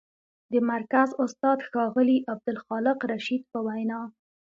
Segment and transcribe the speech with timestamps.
[0.51, 4.01] د مرکز استاد، ښاغلي عبدالخالق رشید په وینا: